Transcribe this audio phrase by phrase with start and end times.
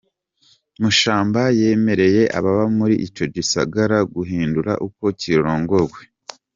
[0.83, 5.99] Mashamba yemereye ababa muri ico gisagara, guhindura uko kirongowe.